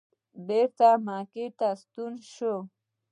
[0.47, 2.55] بېرته مکې ته راستون شو.